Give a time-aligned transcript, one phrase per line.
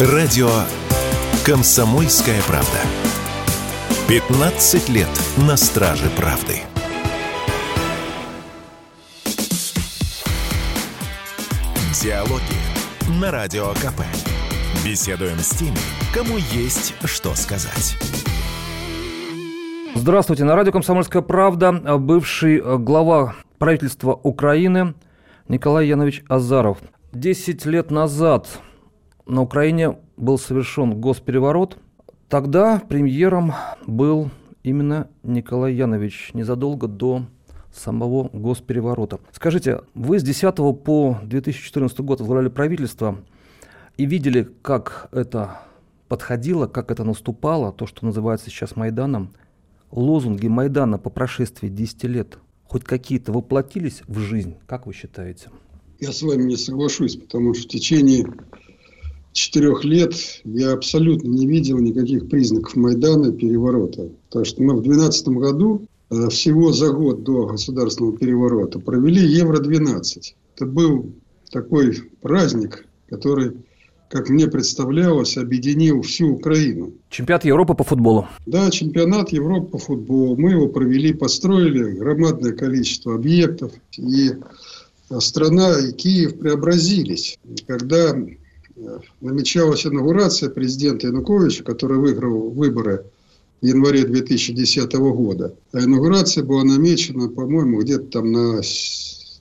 [0.00, 0.48] Радио
[1.46, 2.78] «Комсомольская правда».
[4.08, 5.06] 15 лет
[5.46, 6.62] на страже правды.
[12.02, 12.42] Диалоги
[13.20, 14.02] на Радио КП.
[14.84, 15.78] Беседуем с теми,
[16.12, 17.96] кому есть что сказать.
[19.94, 20.42] Здравствуйте.
[20.42, 24.94] На радио «Комсомольская правда» бывший глава правительства Украины
[25.46, 26.78] Николай Янович Азаров.
[27.12, 28.48] Десять лет назад
[29.26, 31.78] на Украине был совершен госпереворот.
[32.28, 33.52] Тогда премьером
[33.86, 34.30] был
[34.62, 37.26] именно Николай Янович незадолго до
[37.72, 39.20] самого госпереворота.
[39.32, 43.18] Скажите, вы с 10 по 2014 год возглавляли правительство
[43.96, 45.60] и видели, как это
[46.08, 49.32] подходило, как это наступало, то, что называется сейчас Майданом.
[49.90, 52.38] Лозунги Майдана по прошествии 10 лет
[52.74, 55.48] хоть какие-то воплотились в жизнь, как вы считаете?
[56.00, 58.26] Я с вами не соглашусь, потому что в течение
[59.34, 64.08] четырех лет я абсолютно не видел никаких признаков Майдана и переворота.
[64.28, 70.34] Потому что мы в 2012 году, э, всего за год до государственного переворота, провели Евро-12.
[70.54, 71.12] Это был
[71.50, 73.52] такой праздник, который,
[74.08, 76.92] как мне представлялось, объединил всю Украину.
[77.10, 78.28] Чемпионат Европы по футболу.
[78.46, 80.36] Да, чемпионат Европы по футболу.
[80.36, 83.72] Мы его провели, построили громадное количество объектов.
[83.96, 84.30] И
[85.18, 87.38] страна и Киев преобразились.
[87.66, 88.14] Когда
[89.20, 93.04] намечалась инаугурация президента Януковича, который выиграл выборы
[93.60, 95.54] в январе 2010 года.
[95.72, 98.60] А инаугурация была намечена, по-моему, где-то там на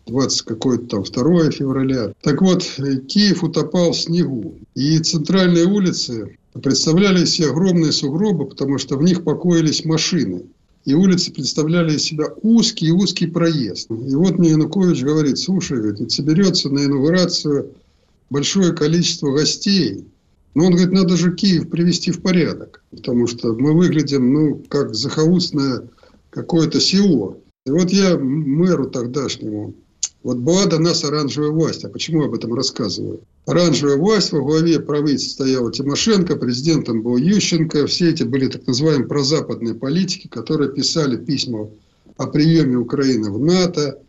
[0.06, 2.14] 20 какое-то там 2 февраля.
[2.22, 2.64] Так вот,
[3.08, 4.56] Киев утопал в снегу.
[4.76, 10.44] И центральные улицы представляли себе огромные сугробы, потому что в них покоились машины.
[10.86, 13.89] И улицы представляли из себя узкий-узкий проезд.
[13.89, 17.72] И вот мне Янукович говорит, слушай, говорит, соберется на инаугурацию
[18.34, 20.06] большое количество гостей.
[20.56, 24.94] Но он говорит, надо же Киев привести в порядок, потому что мы выглядим, ну, как
[24.94, 25.88] захолустное
[26.31, 27.38] какое-то село.
[27.66, 29.76] И вот я мэру тогдашнему,
[30.23, 31.86] вот была до нас оранжевая власть.
[31.86, 33.22] А почему об этом рассказываю?
[33.45, 37.88] Оранжевая власть, во главе правительства стояла Тимошенко, президентом был Ющенко.
[37.88, 41.70] Все эти были так называемые прозападные политики, которые писали письма
[42.17, 43.99] о приеме Украины в НАТО,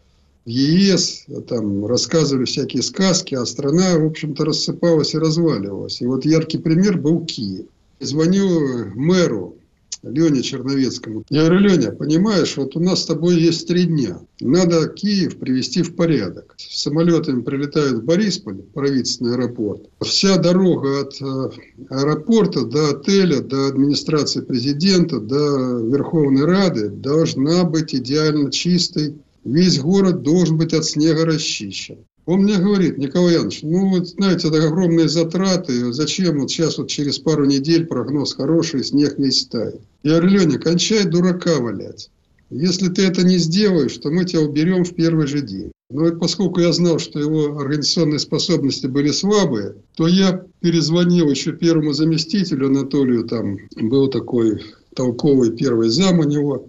[0.45, 6.01] в ЕС, там рассказывали всякие сказки, а страна, в общем-то, рассыпалась и разваливалась.
[6.01, 7.67] И вот яркий пример был Киев.
[8.01, 9.57] Звоню мэру
[10.05, 11.25] Лене Черновецкому.
[11.31, 14.21] Я говорю, Леня, понимаешь, вот у нас с тобой есть три дня.
[14.41, 16.55] Надо Киев привести в порядок.
[16.59, 19.89] Самолетами прилетают в Борисполь, правительственный аэропорт.
[20.03, 21.51] Вся дорога от э,
[21.89, 30.23] аэропорта до отеля, до администрации президента, до Верховной Рады должна быть идеально чистой, весь город
[30.23, 31.99] должен быть от снега расчищен.
[32.27, 36.89] Он мне говорит, Николай Янович, ну вот знаете, это огромные затраты, зачем вот сейчас вот
[36.89, 39.81] через пару недель прогноз хороший, снег весь тает.
[40.03, 42.11] Я говорю, Леня, кончай дурака валять.
[42.51, 45.73] Если ты это не сделаешь, то мы тебя уберем в первый же день.
[45.91, 51.93] Но поскольку я знал, что его организационные способности были слабые, то я перезвонил еще первому
[51.93, 54.63] заместителю Анатолию, там был такой
[54.95, 56.69] толковый первый зам у него.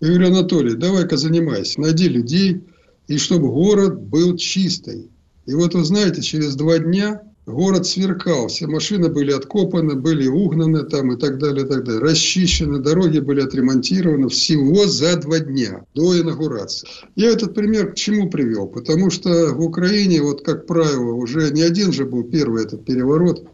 [0.00, 2.60] Я говорю, Анатолий, давай-ка занимайся, найди людей,
[3.08, 5.10] и чтобы город был чистый.
[5.46, 10.82] И вот вы знаете, через два дня город сверкал, все машины были откопаны, были угнаны
[10.82, 12.02] там и так далее, и так далее.
[12.02, 16.88] Расчищены, дороги были отремонтированы всего за два дня до инаугурации.
[17.14, 18.66] Я этот пример к чему привел?
[18.66, 23.46] Потому что в Украине, вот как правило, уже не один же был первый этот переворот.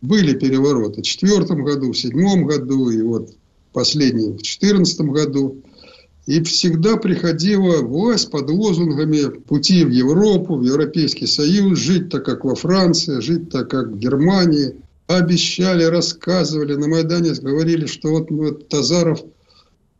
[0.00, 3.34] Были перевороты в четвертом году, в седьмом году и вот
[3.72, 5.62] последний в четырнадцатом году.
[6.26, 12.44] И всегда приходила власть под лозунгами пути в Европу, в Европейский Союз, жить так, как
[12.44, 14.76] во Франции, жить так, как в Германии.
[15.08, 19.20] Обещали, рассказывали, на Майдане говорили, что вот, вот Тазаров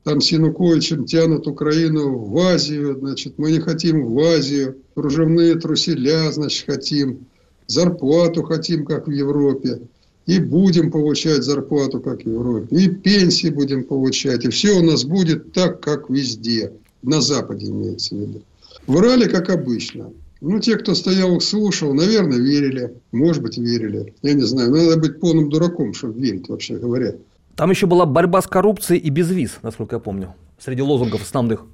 [0.05, 6.31] там с Януковичем тянут Украину в Азию, значит, мы не хотим в Азию, кружевные труселя,
[6.31, 7.27] значит, хотим,
[7.67, 9.83] зарплату хотим, как в Европе
[10.27, 15.05] и будем получать зарплату, как в Европе, и пенсии будем получать, и все у нас
[15.05, 16.73] будет так, как везде,
[17.03, 18.43] на Западе имеется в виду.
[18.87, 20.11] Врали, как обычно.
[20.41, 22.95] Ну, те, кто стоял слушал, наверное, верили.
[23.13, 24.13] Может быть, верили.
[24.23, 24.73] Я не знаю.
[24.73, 27.15] Надо быть полным дураком, чтобы верить, вообще говоря.
[27.55, 31.65] Там еще была борьба с коррупцией и без виз, насколько я помню, среди лозунгов основных.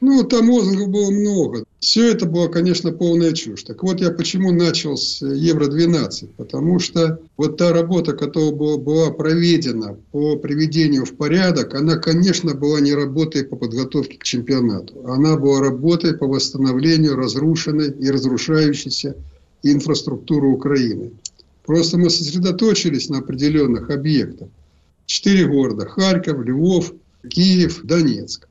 [0.00, 1.64] Ну, там лозунгов было много.
[1.80, 3.64] Все это было, конечно, полная чушь.
[3.64, 6.28] Так вот, я почему начал с Евро-12.
[6.36, 12.80] Потому что вот та работа, которая была проведена по приведению в порядок, она, конечно, была
[12.80, 15.04] не работой по подготовке к чемпионату.
[15.06, 19.16] Она была работой по восстановлению разрушенной и разрушающейся
[19.64, 21.10] инфраструктуры Украины.
[21.66, 24.48] Просто мы сосредоточились на определенных объектах.
[25.06, 26.92] Четыре города– Харьков, Львов,
[27.28, 28.48] Киев, Донецк.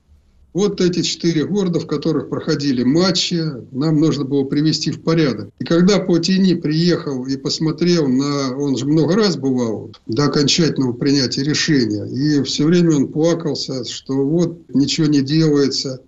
[0.53, 5.49] Вот эти четыре города, в которых проходили матчи, нам нужно было привести в порядок.
[5.59, 8.57] И когда Паутини приехал и посмотрел на...
[8.57, 12.05] Он же много раз бывал до окончательного принятия решения.
[12.07, 16.01] И все время он плакался, что вот ничего не делается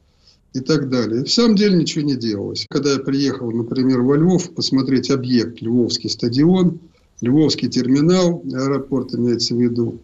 [0.54, 1.22] и так далее.
[1.22, 2.66] И в самом деле ничего не делалось.
[2.70, 6.80] Когда я приехал, например, во Львов посмотреть объект Львовский стадион,
[7.22, 10.00] Львовский терминал, аэропорт имеется в виду,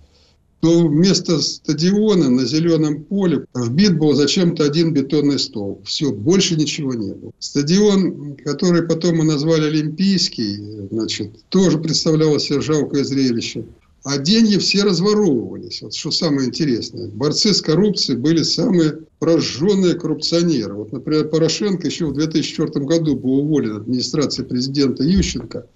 [0.65, 5.79] то вместо стадиона на зеленом поле вбит был зачем-то один бетонный стол.
[5.85, 7.31] Все, больше ничего не было.
[7.37, 10.57] Стадион, который потом мы назвали Олимпийский,
[10.89, 13.65] значит, тоже представлял себе жалкое зрелище.
[14.05, 15.83] А деньги все разворовывались.
[15.83, 17.09] Вот что самое интересное.
[17.09, 20.73] Борцы с коррупцией были самые прожженные коррупционеры.
[20.73, 25.67] Вот, например, Порошенко еще в 2004 году был уволен от администрации президента Ющенко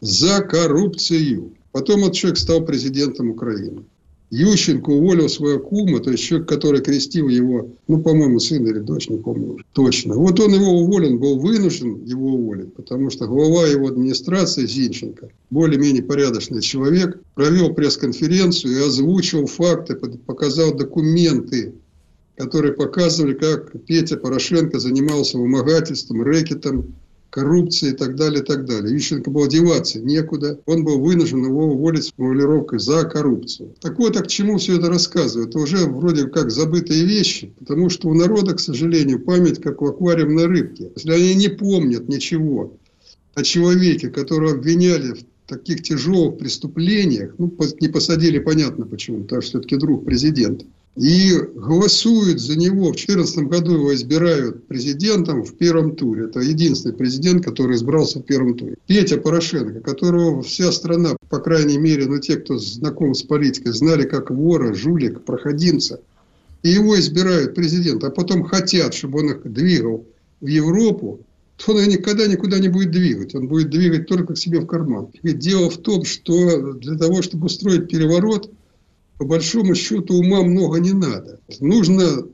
[0.00, 1.54] за коррупцию.
[1.72, 3.82] Потом этот человек стал президентом Украины.
[4.30, 9.08] Ющенко уволил своего кума, то есть человек, который крестил его, ну, по-моему, сын или дочь,
[9.08, 10.16] не помню точно.
[10.16, 16.02] Вот он его уволен, был вынужден его уволить, потому что глава его администрации, Зинченко, более-менее
[16.02, 21.72] порядочный человек, провел пресс-конференцию и озвучил факты, показал документы,
[22.36, 26.94] которые показывали, как Петя Порошенко занимался вымогательством, рэкетом,
[27.30, 28.94] коррупции и так далее, и так далее.
[28.94, 30.58] Ющенко был деваться некуда.
[30.66, 33.74] Он был вынужден его уволить с формулировкой «за коррупцию».
[33.80, 35.50] Так вот, а к чему все это рассказывает?
[35.50, 39.88] Это уже вроде как забытые вещи, потому что у народа, к сожалению, память как у
[39.88, 40.90] аквариумной рыбки.
[40.94, 42.72] Если они не помнят ничего
[43.34, 49.50] о человеке, которого обвиняли в таких тяжелых преступлениях, ну, не посадили, понятно почему, потому что
[49.50, 50.64] все-таки друг президента,
[50.98, 52.88] и голосуют за него.
[52.88, 56.24] В 2014 году его избирают президентом в первом туре.
[56.24, 58.76] Это единственный президент, который избрался в первом туре.
[58.88, 64.04] Петя Порошенко, которого вся страна, по крайней мере, ну, те, кто знаком с политикой, знали
[64.04, 66.00] как вора, жулик, проходимца.
[66.64, 70.04] И его избирают президент, а потом хотят, чтобы он их двигал
[70.40, 71.20] в Европу,
[71.64, 73.36] то он никогда никуда не будет двигать.
[73.36, 75.08] Он будет двигать только к себе в карман.
[75.22, 78.50] И дело в том, что для того, чтобы устроить переворот,
[79.18, 81.40] по большому счету ума много не надо.
[81.60, 82.24] Нужно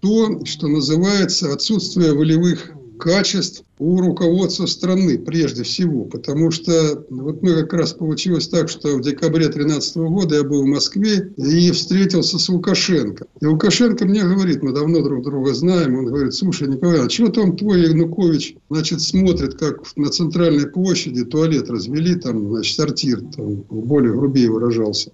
[0.00, 6.04] то, что называется отсутствие волевых качеств у руководства страны прежде всего.
[6.04, 10.62] Потому что вот мы как раз получилось так, что в декабре 2013 года я был
[10.62, 13.26] в Москве и встретился с Лукашенко.
[13.40, 17.28] И Лукашенко мне говорит, мы давно друг друга знаем, он говорит, слушай, Николай, а чего
[17.28, 23.64] там твой Янукович, значит, смотрит, как на центральной площади туалет развели, там, значит, сортир, там,
[23.68, 25.10] более грубее выражался.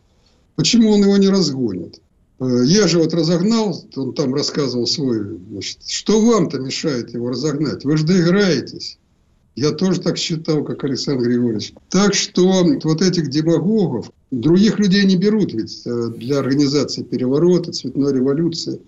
[0.58, 2.00] Почему он его не разгонит?
[2.40, 7.84] Э, я же вот разогнал, он там рассказывал свой, значит, что вам-то мешает его разогнать?
[7.84, 8.98] Вы же доиграетесь.
[9.54, 11.74] Я тоже так считал, как Александр Григорьевич.
[11.90, 18.12] Так что вот этих демагогов, других людей не берут ведь э, для организации переворота, цветной
[18.12, 18.80] революции.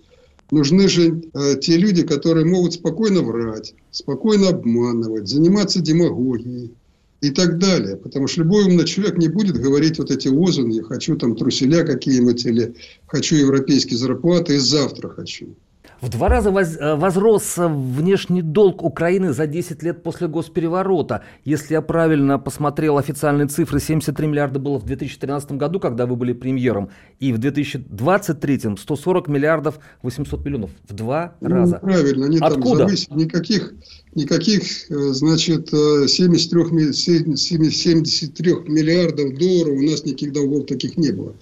[0.50, 6.72] Нужны же э, те люди, которые могут спокойно врать, спокойно обманывать, заниматься демагогией
[7.20, 7.96] и так далее.
[7.96, 12.44] Потому что любой умный человек не будет говорить вот эти лозунги «хочу там труселя какие-нибудь»
[12.46, 12.74] или
[13.06, 15.56] «хочу европейские зарплаты» и «завтра хочу».
[16.00, 21.24] В два раза воз, э, возрос внешний долг Украины за 10 лет после госпереворота.
[21.44, 26.32] Если я правильно посмотрел официальные цифры, 73 миллиарда было в 2013 году, когда вы были
[26.32, 26.88] премьером,
[27.18, 30.70] и в 2023 140 миллиардов 800 миллионов.
[30.88, 31.78] В два ну, раза.
[31.82, 32.78] Правильно, они Откуда?
[32.78, 33.14] там завысили.
[33.14, 33.74] Никаких,
[34.14, 41.34] никаких э, значит, 73, э, 73 миллиардов долларов у нас никаких долгов таких не было.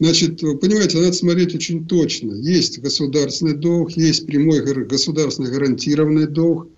[0.00, 2.32] Значит, понимаете, надо смотреть очень точно.
[2.32, 6.68] Есть государственный долг, есть прямой государственный гарантированный долг,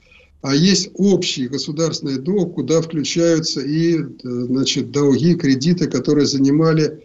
[0.43, 7.03] а есть общий государственный долг, куда включаются и значит, долги, кредиты, которые занимали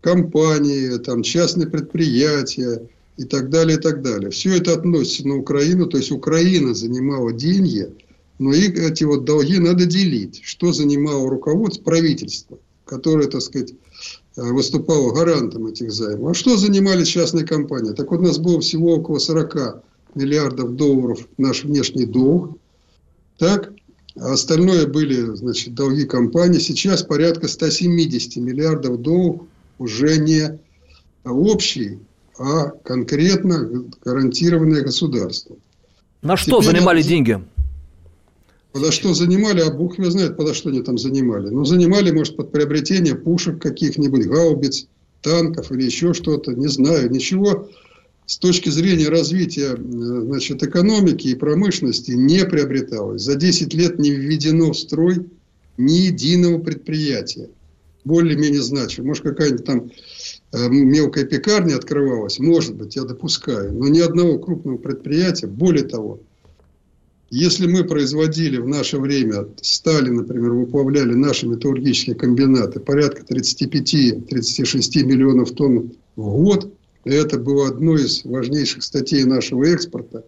[0.00, 4.30] компании, там, частные предприятия и так далее, и так далее.
[4.30, 7.88] Все это относится на Украину, то есть Украина занимала деньги,
[8.38, 10.40] но и эти вот долги надо делить.
[10.44, 13.74] Что занимало руководство, правительство, которое, так сказать,
[14.38, 16.30] Э, выступал гарантом этих займов.
[16.30, 17.92] А что занимали частные компании?
[17.92, 19.82] Так вот, у нас было всего около 40
[20.14, 22.56] миллиардов долларов наш внешний долг.
[23.36, 23.72] Так?
[24.16, 26.60] А остальное были, значит, долги компаний.
[26.60, 29.42] Сейчас порядка 170 миллиардов долларов
[29.80, 30.60] уже не
[31.24, 31.98] общий,
[32.38, 35.56] а конкретно гарантированное государство.
[36.22, 37.44] На что Теперь занимали деньги?
[38.72, 41.48] Подо что занимали, а Бог его знает, подо что они там занимали.
[41.48, 44.88] Ну, занимали, может, под приобретение пушек каких-нибудь, гаубиц,
[45.22, 47.10] танков или еще что-то, не знаю.
[47.10, 47.68] Ничего
[48.26, 53.22] с точки зрения развития значит, экономики и промышленности не приобреталось.
[53.22, 55.26] За 10 лет не введено в строй
[55.78, 57.48] ни единого предприятия,
[58.04, 59.08] более-менее значимого.
[59.08, 59.90] Может, какая-нибудь там
[60.52, 65.46] э, мелкая пекарня открывалась, может быть, я допускаю, но ни одного крупного предприятия.
[65.46, 66.20] Более того,
[67.30, 75.52] если мы производили в наше время, стали, например, выплавляли наши металлургические комбинаты порядка 35-36 миллионов
[75.52, 76.72] тонн в год,
[77.04, 80.24] и это было одной из важнейших статей нашего экспорта,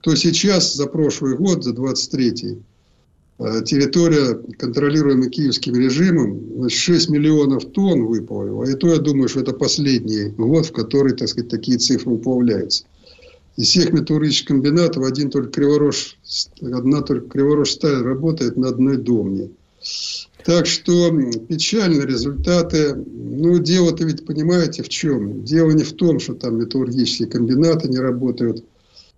[0.00, 2.62] то сейчас, за прошлый год, за 23-й,
[3.38, 8.64] э, территория, контролируемая киевским режимом, 6 миллионов тонн выплавила.
[8.64, 12.84] И то я думаю, что это последний год, в который, так сказать, такие цифры уплавляются.
[13.58, 16.16] Из всех металлургических комбинатов один только Криворож,
[16.62, 19.50] одна только Криворож сталь работает на одной домне.
[20.44, 21.10] Так что
[21.48, 22.94] печальные результаты.
[22.94, 25.42] Ну, дело-то ведь, понимаете, в чем?
[25.42, 28.64] Дело не в том, что там металлургические комбинаты не работают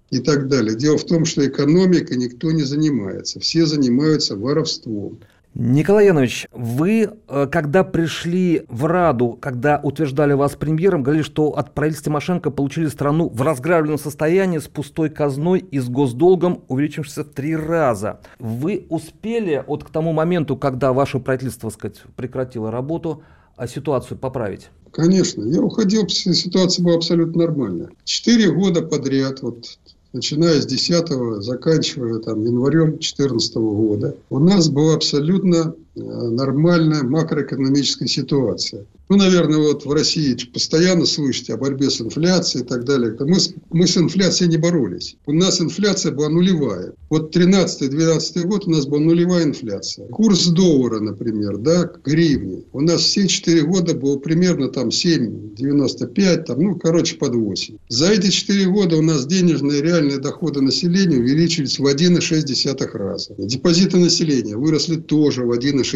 [0.09, 0.75] и так далее.
[0.75, 3.41] Дело в том, что экономикой никто не занимается.
[3.41, 5.19] Все занимаются воровством.
[5.55, 11.75] Николай Янович, вы, э, когда пришли в Раду, когда утверждали вас премьером, говорили, что от
[11.75, 17.31] правительства Тимошенко получили страну в разграбленном состоянии с пустой казной и с госдолгом, увеличившимся в
[17.31, 18.21] три раза.
[18.39, 23.25] Вы успели вот к тому моменту, когда ваше правительство, сказать, прекратило работу,
[23.57, 24.71] а ситуацию поправить?
[24.93, 25.43] Конечно.
[25.43, 27.91] Я уходил, ситуация была абсолютно нормальная.
[28.05, 29.65] Четыре года подряд, вот
[30.13, 38.87] начиная с 10 заканчивая там, январем 2014 года, у нас была абсолютно нормальная макроэкономическая ситуация.
[39.09, 43.17] Ну, наверное, вот в России постоянно слышите о борьбе с инфляцией и так далее.
[43.19, 43.39] Мы
[43.73, 45.17] мы с инфляцией не боролись.
[45.27, 46.93] У нас инфляция была нулевая.
[47.09, 50.07] Вот 13-12 год у нас была нулевая инфляция.
[50.09, 52.63] Курс доллара, например, да, к гривне.
[52.73, 57.79] У нас все 4 года был примерно там 7,95, там, ну, короче, под 8.
[57.89, 63.35] За эти 4 года у нас денежные реальные доходы населения увеличились в 1,6 раза.
[63.39, 65.90] Депозиты населения выросли тоже в 1,6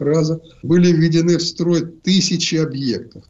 [0.00, 0.40] раза.
[0.62, 3.24] Были введены в строй тысячи объектов.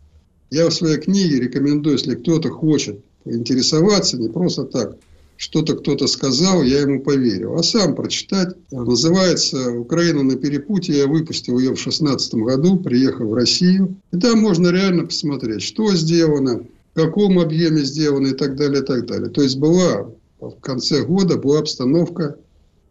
[0.50, 4.96] Я в своей книге рекомендую, если кто-то хочет интересоваться, не просто так,
[5.36, 8.54] что-то кто-то сказал, я ему поверил, а сам прочитать.
[8.70, 10.96] Называется «Украина на перепутье».
[10.96, 13.96] Я выпустил ее в 2016 году, приехал в Россию.
[14.12, 16.62] И там можно реально посмотреть, что сделано,
[16.94, 19.28] в каком объеме сделано и так далее, и так далее.
[19.28, 20.08] То есть была
[20.40, 22.36] в конце года была обстановка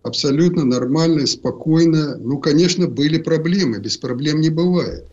[0.06, 2.16] абсолютно нормальная, спокойная.
[2.18, 5.08] Ну, конечно, были проблемы, без проблем не бывает.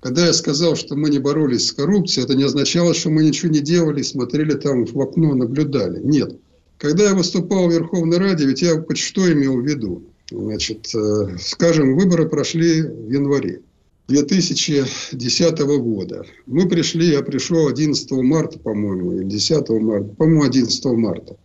[0.00, 3.50] Когда я сказал, что мы не боролись с коррупцией, это не означало, что мы ничего
[3.50, 6.00] не делали, смотрели там в окно, наблюдали.
[6.04, 6.38] Нет.
[6.76, 10.02] Когда я выступал в Верховной Раде, ведь я что имел в виду?
[10.30, 13.62] Значит, э, скажем, выборы прошли в январе
[14.08, 16.24] 2010 года.
[16.46, 21.36] Мы пришли, я пришел 11 марта, по-моему, или 10 марта, по-моему, 11 марта.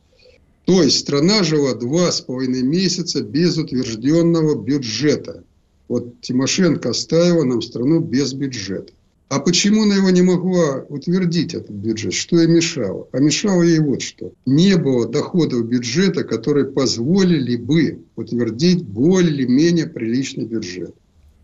[0.66, 5.44] То есть страна жила два с половиной месяца без утвержденного бюджета.
[5.90, 8.94] Вот Тимошенко оставила нам страну без бюджета.
[9.30, 12.14] А почему она его не могла утвердить, этот бюджет?
[12.14, 13.08] Что ей мешало?
[13.12, 14.32] А мешало ей вот что.
[14.46, 20.94] Не было доходов бюджета, которые позволили бы утвердить более-менее приличный бюджет.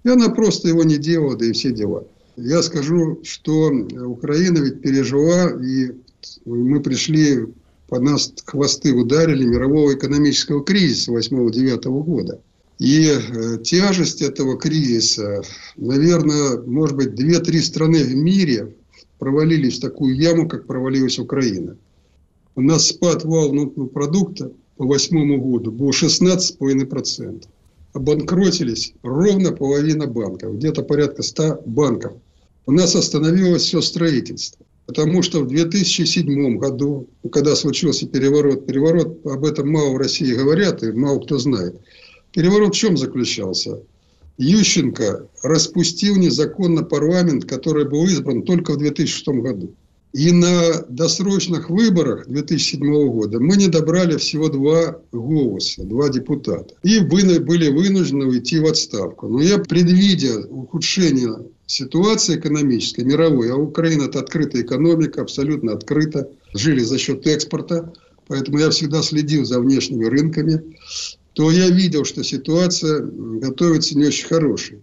[0.04, 2.06] И она просто его не делала, да и все дела.
[2.38, 5.92] Я скажу, что Украина ведь пережила, и
[6.46, 7.48] мы пришли,
[7.90, 12.40] по нас хвосты ударили мирового экономического кризиса 8-9 года.
[12.78, 15.42] И э, тяжесть этого кризиса,
[15.76, 18.76] наверное, может быть, две-три страны в мире
[19.18, 21.76] провалились в такую яму, как провалилась Украина.
[22.56, 27.44] У нас спад вал внутреннего продукта по восьмому году был 16,5%.
[27.92, 32.14] Обанкротились ровно половина банков, где-то порядка 100 банков.
[32.66, 34.66] У нас остановилось все строительство.
[34.90, 40.82] Потому что в 2007 году, когда случился переворот, переворот, об этом мало в России говорят
[40.84, 41.76] и мало кто знает–
[42.32, 43.82] Переворот в чем заключался?
[44.38, 49.74] Ющенко распустил незаконно парламент, который был избран только в 2006 году.
[50.14, 56.74] И на досрочных выборах 2007 года мы не добрали всего два голоса, два депутата.
[56.84, 59.28] И были вынуждены уйти в отставку.
[59.28, 61.36] Но я, предвидя ухудшение
[61.70, 67.94] ситуации экономической, мировой, а Украина– это открытая экономика, абсолютно открыта, жили за счет экспорта,
[68.28, 70.62] поэтому я всегда следил за внешними рынками
[71.40, 74.82] то я видел, что ситуация готовится не очень хорошей.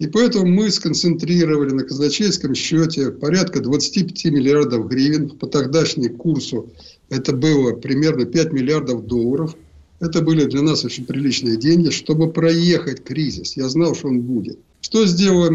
[0.00, 5.30] И поэтому мы сконцентрировали на казначейском счете порядка 25 миллиардов гривен.
[5.30, 6.72] По тогдашнему курсу
[7.08, 9.54] это было примерно 5 миллиардов долларов.
[10.00, 13.56] Это были для нас очень приличные деньги, чтобы проехать кризис.
[13.56, 14.58] Я знал, что он будет.
[14.92, 15.48] Что сделала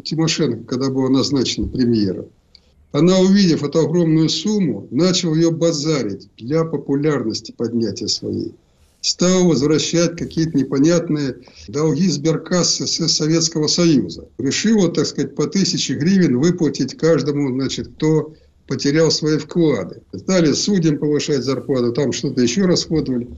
[0.00, 2.26] Тимошенко, когда была назначена премьером?
[2.90, 8.56] Она, увидев эту огромную сумму, начала ее базарить для популярности поднятия своей.
[9.00, 11.36] стал возвращать какие-то непонятные
[11.68, 14.26] долги сберкассы Советского Союза.
[14.38, 18.34] Решил, так сказать, по тысяче гривен выплатить каждому, значит, кто
[18.66, 20.02] потерял свои вклады.
[20.12, 23.28] Стали судьям повышать зарплату, там что-то еще расходовали.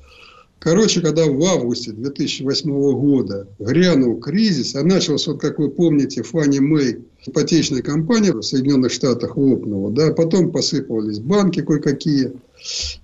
[0.65, 6.59] Короче, когда в августе 2008 года грянул кризис, а начался, вот как вы помните, Фанни
[6.59, 12.33] Мэй, ипотечная компания в Соединенных Штатах лопнула, да, потом посыпались банки кое-какие,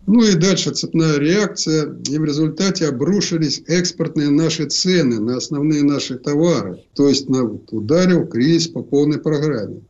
[0.06, 6.16] ну и дальше цепная реакция, и в результате обрушились экспортные наши цены на основные наши
[6.16, 9.82] товары, то есть на, ударил кризис по полной программе.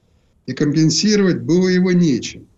[0.47, 2.49] И компенсировать было его нечем.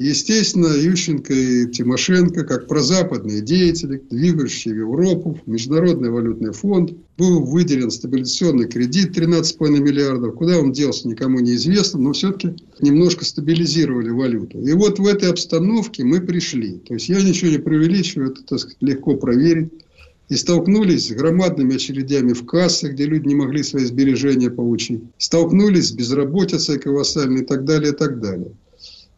[0.00, 7.90] Естественно, Ющенко и Тимошенко, как прозападные деятели, двигающие в Европу, Международный валютный фонд, был выделен
[7.90, 10.36] стабилизационный кредит 13,5 миллиардов.
[10.36, 14.58] Куда он делся, никому не известно, но все-таки немножко стабилизировали валюту.
[14.62, 16.78] И вот в этой обстановке мы пришли.
[16.78, 19.70] То есть я ничего не преувеличиваю, это так сказать, легко проверить.
[20.30, 25.02] И столкнулись с громадными очередями в кассы, где люди не могли свои сбережения получить.
[25.18, 28.52] Столкнулись с безработицей колоссальной и так далее, и так далее.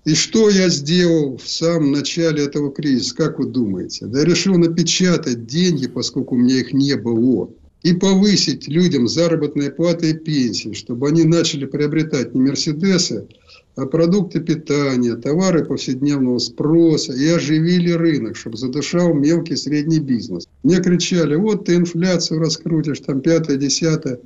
[0.04, 4.06] И что я сделал в самом начале этого кризиса, как вы думаете?
[4.06, 7.50] Да решил напечатать деньги, поскольку у меня их не было,
[7.84, 13.28] и повысить людям заработные платы и пенсии, чтобы они начали приобретать не Мерседесы,
[13.76, 20.48] а продукты питания, товары повседневного спроса и оживили рынок, чтобы задышал мелкий и средний бизнес.
[20.64, 24.18] Мне кричали, вот ты инфляцию раскрутишь, там пятое, десятое.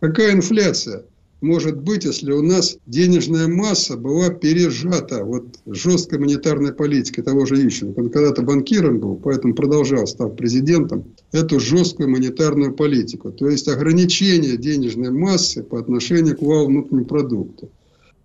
[0.00, 1.04] Какая инфляция?
[1.42, 7.56] Может быть, если у нас денежная масса была пережата вот жесткой монетарной политикой того же
[7.56, 7.98] Ющенко.
[7.98, 13.32] Он когда-то банкиром был, поэтому продолжал, став президентом, эту жесткую монетарную политику.
[13.32, 17.70] То есть ограничение денежной массы по отношению к валовому внутреннему продукту.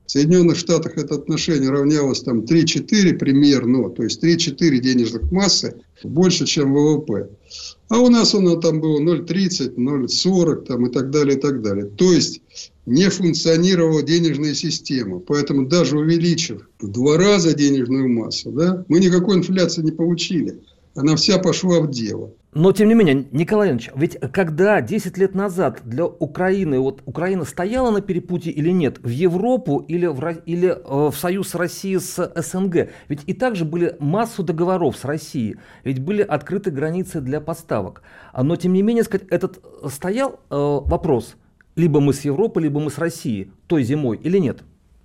[0.05, 6.45] В Соединенных Штатах это отношение равнялось там 3-4 примерно, то есть 3-4 денежных массы больше,
[6.45, 7.29] чем ВВП.
[7.89, 11.85] А у нас оно там было 0,30, 0,40 там, и так далее, и так далее.
[11.85, 12.41] То есть
[12.87, 15.19] не функционировала денежная система.
[15.19, 20.61] Поэтому даже увеличив в два раза денежную массу, да, мы никакой инфляции не получили.
[20.95, 22.31] Она вся пошла в дело.
[22.53, 27.43] Но, тем не менее, Николай Иванович, ведь когда 10 лет назад для Украины, вот Украина
[27.43, 32.33] стояла на перепутье или нет, в Европу или в, или э, в союз России с
[32.35, 38.01] СНГ, ведь и также были массу договоров с Россией, ведь были открыты границы для поставок.
[38.33, 41.35] Но, тем не менее, сказать, этот стоял э, вопрос,
[41.77, 44.57] либо мы с Европой, либо мы с Россией той зимой или нет?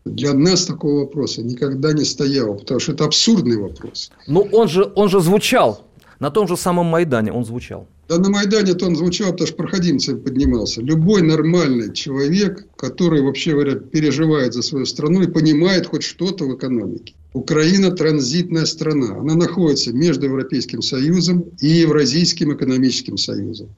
[0.04, 4.10] Для нас такого вопроса никогда не стояло, потому что это абсурдный вопрос.
[4.26, 5.84] Но он же, он же звучал
[6.22, 7.88] на том же самом Майдане он звучал.
[8.08, 10.80] Да на Майдане-то он звучал, потому что проходимцем поднимался.
[10.80, 16.54] Любой нормальный человек, который, вообще говоря, переживает за свою страну и понимает хоть что-то в
[16.56, 17.14] экономике.
[17.32, 19.16] Украина транзитная страна.
[19.18, 23.70] Она находится между Европейским Союзом и Евразийским экономическим союзом.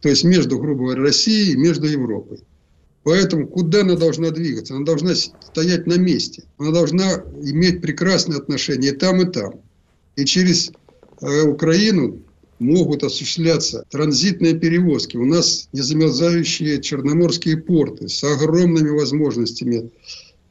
[0.00, 2.40] То есть между, грубо говоря, Россией и между Европой.
[3.02, 4.74] Поэтому куда она должна двигаться?
[4.74, 6.44] Она должна стоять на месте.
[6.58, 9.60] Она должна иметь прекрасные отношения и там, и там.
[10.16, 10.72] И через
[11.20, 12.22] Э, Украину
[12.58, 15.16] могут осуществляться транзитные перевозки.
[15.16, 19.90] У нас незамерзающие черноморские порты с огромными возможностями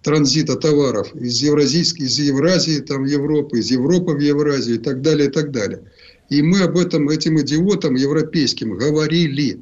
[0.01, 5.01] транзита товаров из Евразийской, из Евразии там, в Европу, из Европы в Евразию и так
[5.01, 5.83] далее, и так далее.
[6.29, 9.61] И мы об этом этим идиотам европейским говорили.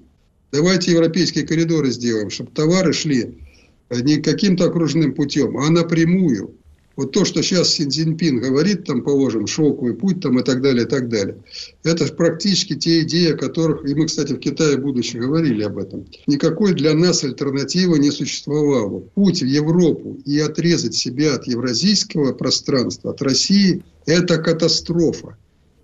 [0.51, 3.38] Давайте европейские коридоры сделаем, чтобы товары шли
[3.89, 6.56] не каким-то окружным путем, а напрямую.
[6.97, 10.84] Вот то, что сейчас Син Цзиньпин говорит, там, положим, шелковый путь там, и так далее,
[10.84, 11.38] и так далее,
[11.84, 16.08] это практически те идеи, о которых, и мы, кстати, в Китае будущее говорили об этом,
[16.25, 19.01] никакой для нас альтернативы не существовало.
[19.13, 25.38] Путь в Европу и отрезать себя от евразийского пространства, от России, это катастрофа.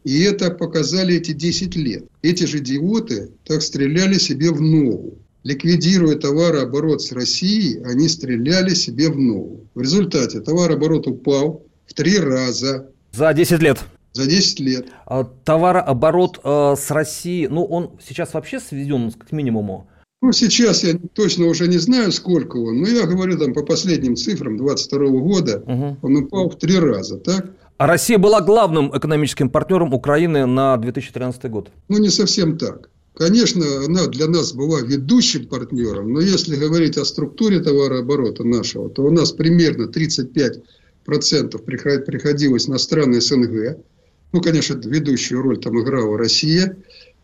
[0.03, 2.05] И это показали эти 10 лет.
[2.21, 9.09] Эти же идиоты так стреляли себе в ногу ликвидируя товарооборот с Россией, они стреляли себе
[9.09, 9.67] в ногу.
[9.75, 12.89] В результате товарооборот упал в три раза.
[13.11, 13.79] За 10 лет.
[14.13, 14.87] За 10 лет.
[15.05, 19.87] А, товарооборот э, с Россией, ну, он сейчас вообще сведен к минимуму?
[20.21, 24.15] Ну, сейчас я точно уже не знаю, сколько он, но я говорю там по последним
[24.15, 25.97] цифрам 22 года, угу.
[26.01, 27.51] он упал в три раза, так?
[27.77, 31.69] Россия была главным экономическим партнером Украины на 2013 год?
[31.89, 32.89] Ну, не совсем так.
[33.15, 39.03] Конечно, она для нас была ведущим партнером, но если говорить о структуре товарооборота нашего, то
[39.03, 40.63] у нас примерно 35%
[41.05, 43.77] приходилось на страны СНГ.
[44.31, 46.75] Ну, конечно, ведущую роль там играла Россия.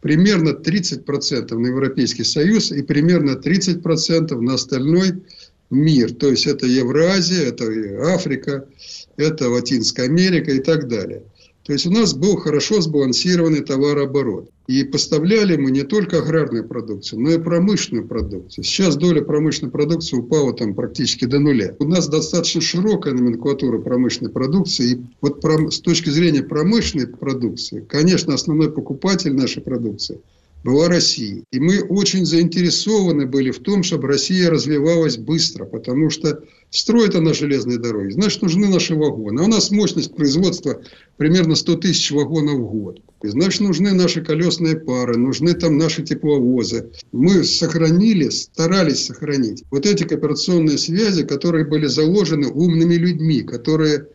[0.01, 5.23] Примерно 30% на Европейский Союз и примерно 30% на остальной
[5.69, 6.13] мир.
[6.13, 7.65] То есть это Евразия, это
[8.13, 8.67] Африка,
[9.17, 11.23] это Латинская Америка и так далее.
[11.65, 14.49] То есть у нас был хорошо сбалансированный товарооборот.
[14.65, 18.63] И поставляли мы не только аграрную продукцию, но и промышленную продукцию.
[18.63, 21.75] Сейчас доля промышленной продукции упала там практически до нуля.
[21.79, 24.93] У нас достаточно широкая номенклатура промышленной продукции.
[24.93, 30.19] И вот с точки зрения промышленной продукции, конечно, основной покупатель нашей продукции–
[30.63, 31.43] была Россия.
[31.51, 37.33] И мы очень заинтересованы были в том, чтобы Россия развивалась быстро, потому что строит она
[37.33, 39.39] железные дороги, значит, нужны наши вагоны.
[39.39, 40.81] А у нас мощность производства
[41.17, 43.01] примерно 100 тысяч вагонов в год.
[43.23, 46.91] И значит, нужны наши колесные пары, нужны там наши тепловозы.
[47.11, 54.07] Мы сохранили, старались сохранить вот эти кооперационные связи, которые были заложены умными людьми, которые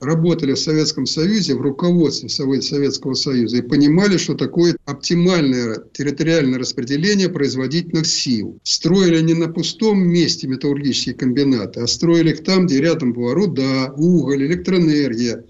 [0.00, 7.28] работали в Советском Союзе, в руководстве Советского Союза и понимали, что такое оптимальное территориальное распределение
[7.28, 8.58] производительных сил.
[8.62, 13.92] Строили не на пустом месте металлургические комбинаты, а строили их там, где рядом была руда,
[13.96, 15.44] уголь, электроэнергия,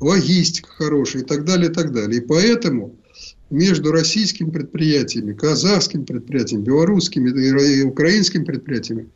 [0.00, 2.22] логистика хорошая и так далее, и так далее.
[2.22, 2.96] И поэтому
[3.50, 9.10] между российскими предприятиями, казахскими предприятиями, белорусскими и украинскими предприятиями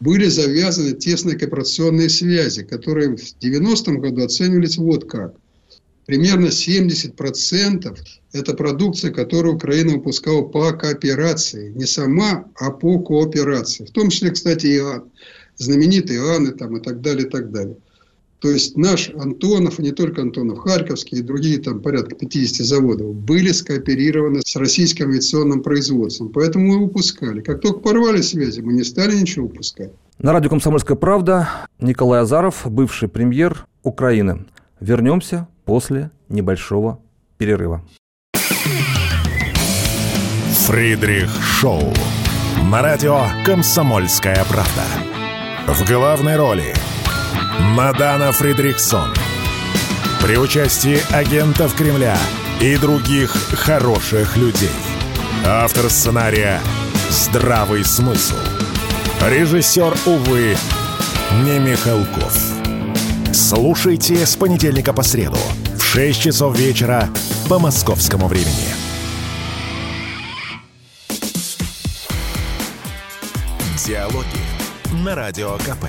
[0.00, 5.34] были завязаны тесные кооперационные связи, которые в 90-м году оценивались вот как.
[6.06, 7.98] Примерно 70%
[8.32, 11.70] это продукция, которую Украина выпускала по кооперации.
[11.70, 13.84] Не сама, а по кооперации.
[13.84, 15.10] В том числе, кстати, ИАН.
[15.56, 17.76] Знаменитые ИАНы там и так далее, и так далее.
[18.40, 23.14] То есть наш Антонов, и не только Антонов, Харьковский и другие там порядка 50 заводов
[23.14, 26.28] были скооперированы с российским авиационным производством.
[26.28, 27.40] Поэтому мы выпускали.
[27.40, 29.90] Как только порвали связи, мы не стали ничего выпускать.
[30.18, 31.48] На радио «Комсомольская правда»
[31.80, 34.46] Николай Азаров, бывший премьер Украины.
[34.80, 37.00] Вернемся после небольшого
[37.38, 37.84] перерыва.
[40.66, 41.92] Фридрих Шоу.
[42.70, 44.84] На радио «Комсомольская правда».
[45.66, 46.74] В главной роли–
[47.58, 49.12] Мадана Фридриксон.
[50.22, 52.16] При участии агентов Кремля
[52.60, 54.70] и других хороших людей.
[55.44, 56.60] Автор сценария
[57.10, 58.36] «Здравый смысл».
[59.26, 60.56] Режиссер, увы,
[61.44, 62.36] не Михалков.
[63.32, 65.38] Слушайте с понедельника по среду
[65.76, 67.08] в 6 часов вечера
[67.48, 68.68] по московскому времени.
[73.84, 74.26] Диалоги
[75.04, 75.86] на Радио КП.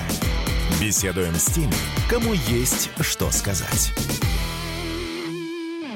[0.78, 1.72] Беседуем с теми,
[2.10, 3.92] кому есть что сказать.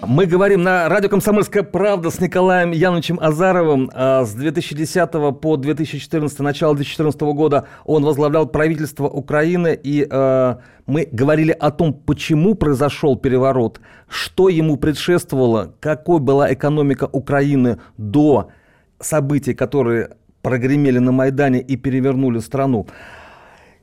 [0.07, 3.91] Мы говорим на радио «Комсомольская правда» с Николаем Яновичем Азаровым.
[3.95, 10.57] А, с 2010 по 2014, начало 2014 года он возглавлял правительство Украины, и э,
[10.87, 18.51] мы говорили о том, почему произошел переворот, что ему предшествовало, какой была экономика Украины до
[19.01, 22.87] событий, которые прогремели на Майдане и перевернули страну.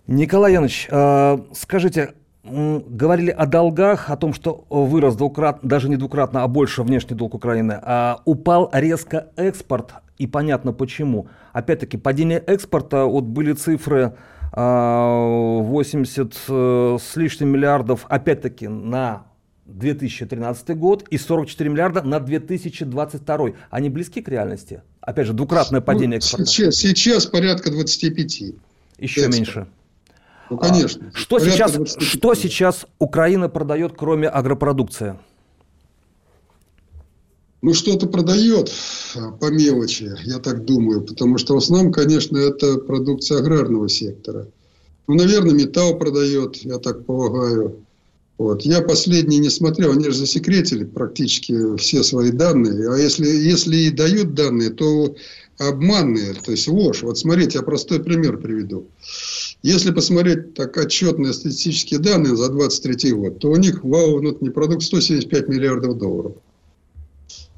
[0.07, 6.43] Николай Янович, э, скажите, говорили о долгах, о том, что вырос двукратно, даже не двукратно,
[6.43, 7.79] а больше внешний долг Украины.
[7.81, 11.27] А упал резко экспорт, и понятно почему.
[11.53, 14.15] Опять-таки, падение экспорта, вот были цифры
[14.53, 19.23] 80 э, с лишним миллиардов, опять-таки, на
[19.65, 23.51] 2013 год и 44 миллиарда на 2022.
[23.69, 24.81] Они близки к реальности?
[24.99, 26.45] Опять же, двукратное ну, падение экспорта.
[26.45, 28.41] Сейчас, сейчас порядка 25.
[28.97, 29.33] Еще экспорт.
[29.33, 29.67] меньше.
[30.51, 31.11] Ну, конечно.
[31.13, 35.17] Что, сейчас, что сейчас Украина продает, кроме агропродукции?
[37.61, 38.69] Ну, что-то продает
[39.15, 44.47] а, по мелочи, я так думаю, потому что в основном, конечно, это продукция аграрного сектора.
[45.07, 47.85] Ну, наверное, металл продает, я так полагаю.
[48.37, 48.63] Вот.
[48.63, 52.91] Я последний не смотрел, они же засекретили практически все свои данные.
[52.91, 55.15] А если, если и дают данные, то
[55.59, 57.03] обманные, то есть ложь.
[57.03, 58.87] Вот смотрите, я простой пример приведу.
[59.63, 64.83] Если посмотреть так отчетные статистические данные за 2023 год, то у них валовый внутренний продукт
[64.83, 66.33] 175 миллиардов долларов.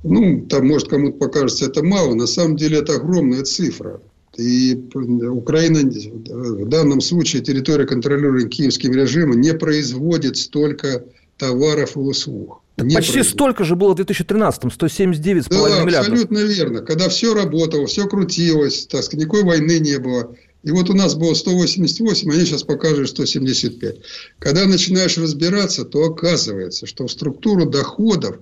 [0.03, 2.13] Ну, там, может, кому-то покажется это мало.
[2.13, 4.01] На самом деле, это огромная цифра.
[4.37, 11.05] И Украина в данном случае, территория, контролируемая киевским режимом, не производит столько
[11.37, 12.61] товаров и услуг.
[12.75, 13.27] Так почти производит.
[13.27, 15.99] столько же было в 2013-м, 179,5 да, миллиардов.
[15.99, 16.81] абсолютно верно.
[16.81, 20.35] Когда все работало, все крутилось, так сказать, никакой войны не было.
[20.63, 23.97] И вот у нас было 188, они сейчас покажут 175.
[24.39, 28.37] Когда начинаешь разбираться, то оказывается, что в структуру доходов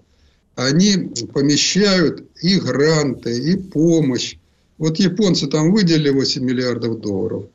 [0.56, 4.38] они помещают и гранты, и помощь.
[4.78, 7.46] Вот японцы там выделили 8 миллиардов долларов.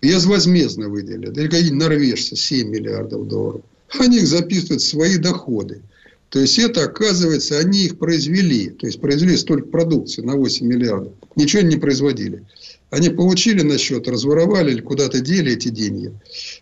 [0.00, 1.32] Безвозмездно выделили.
[1.32, 3.62] Или какие-нибудь норвежцы 7 миллиардов долларов.
[3.98, 5.82] Они их записывают в свои доходы.
[6.28, 8.68] То есть это, оказывается, они их произвели.
[8.70, 11.12] То есть произвели столько продукции на 8 миллиардов.
[11.36, 12.44] Ничего не производили.
[12.90, 16.12] Они получили на счет, разворовали или куда-то дели эти деньги.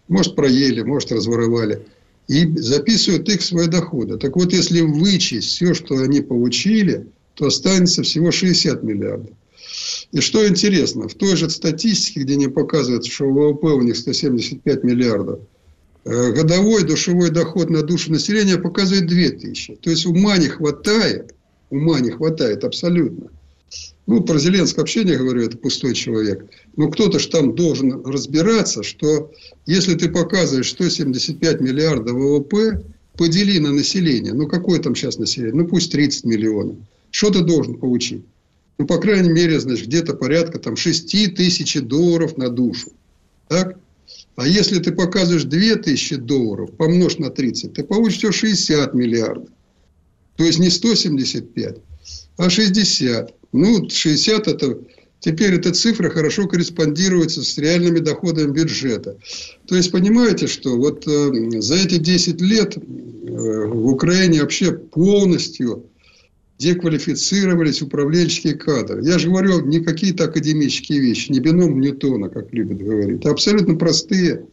[0.08, 1.86] Может, проели, может, разворовали.
[2.26, 4.16] и записывают их свои доходы.
[4.16, 9.30] Так вот, если вычесть все, что они получили, то останется всего 60 миллиардов.
[10.12, 14.84] И что интересно, в той же статистике, где они показывают, что ВВП у них 175
[14.84, 15.40] миллиардов,
[16.04, 19.76] э, годовой душевой доход на душу населения показывает 2000.
[19.76, 21.34] То есть ума не хватает,
[21.68, 23.28] ума не хватает абсолютно.
[24.06, 26.46] Ну, про Зеленского вообще не говорю, это пустой человек.
[26.76, 29.32] Но кто-то же там должен разбираться, что
[29.66, 32.84] если ты показываешь 175 миллиардов ВВП,
[33.16, 34.34] подели на население.
[34.34, 35.54] Ну, какое там сейчас население?
[35.54, 36.76] Ну, пусть 30 миллионов.
[37.10, 38.24] Что ты должен получить?
[38.76, 42.90] Ну, по крайней мере, значит, где-то порядка там 6 тысяч долларов на душу.
[43.48, 43.78] Так?
[44.36, 49.48] А если ты показываешь 2 тысячи долларов, помножь на 30, ты получишь все 60 миллиардов.
[50.36, 51.78] То есть не 175,
[52.36, 53.34] а 60.
[53.52, 54.78] Ну, 60 это...
[55.20, 59.16] Теперь эта цифра хорошо корреспондируется с реальными доходами бюджета.
[59.66, 65.86] То есть, понимаете, что вот э, за эти 10 лет э, в Украине вообще полностью
[66.58, 69.02] деквалифицировались управленческие кадры.
[69.02, 74.46] Я же говорю не какие-то академические вещи, не бином Ньютона, как любят говорить, абсолютно простые,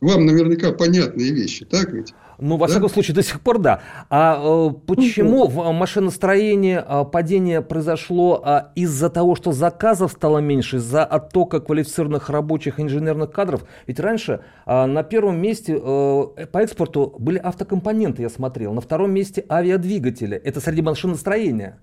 [0.00, 2.14] вам наверняка понятные вещи, так ведь?
[2.38, 2.72] Ну, во да?
[2.72, 3.80] всяком случае, до сих пор да.
[4.10, 10.38] А э, почему в э, машиностроении э, падение произошло э, из-за того, что заказов стало
[10.38, 13.64] меньше, из-за оттока квалифицированных рабочих инженерных кадров?
[13.88, 19.10] Ведь раньше э, на первом месте э, по экспорту были автокомпоненты, я смотрел, на втором
[19.10, 20.36] месте авиадвигатели.
[20.36, 21.80] Это среди машиностроения.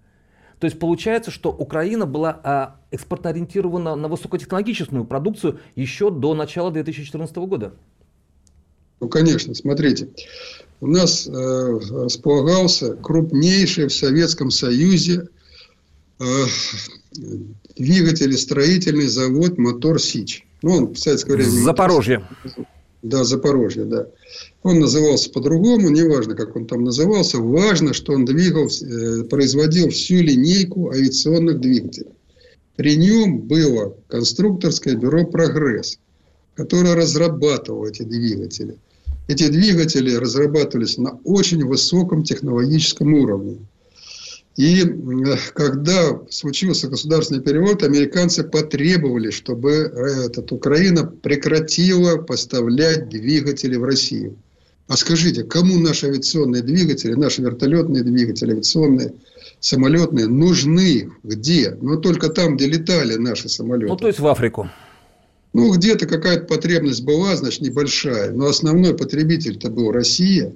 [0.60, 6.72] То есть получается, что Украина была а, экспортно ориентирована на высокотехнологичную продукцию еще до начала
[6.72, 7.74] 2014 года.
[9.00, 10.10] Ну, конечно, смотрите.
[10.82, 15.28] У нас э, располагался крупнейший в Советском Союзе
[16.20, 16.24] э,
[17.76, 20.46] двигателестроительный завод «Мотор Сич».
[20.62, 21.50] Ну, он в советское время...
[21.50, 22.28] Запорожье.
[23.02, 24.08] Да, Запорожье, да.
[24.64, 27.38] Он назывался по-другому, неважно, как он там назывался.
[27.38, 32.12] Важно, что он двигал, э, производил всю линейку авиационных двигателей.
[32.76, 36.00] При нем было конструкторское бюро «Прогресс»,
[36.56, 38.78] которое разрабатывало эти двигатели.
[39.28, 43.58] Эти двигатели разрабатывались на очень высоком технологическом уровне.
[44.56, 44.84] И
[45.54, 54.38] когда случился государственный перевод, американцы потребовали, чтобы э, этот, Украина прекратила поставлять двигатели в Россию.
[54.88, 59.14] А скажите, кому наши авиационные двигатели, наши вертолетные двигатели, авиационные,
[59.60, 61.10] самолетные нужны?
[61.24, 61.76] Где?
[61.82, 63.92] Ну, только там, где летали наши самолеты.
[63.92, 64.70] Ну, то есть в Африку.
[65.56, 68.32] Ну, где-то какая-то потребность была, значит, небольшая.
[68.32, 70.54] Но основной потребитель-то был Россия.